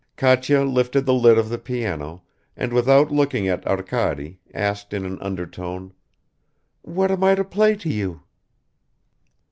[0.17, 2.23] Katya lifted the lid of the piano,
[2.57, 5.93] and without looking at Arkady, asked in an undertone
[6.81, 8.21] "What am I to play to you?"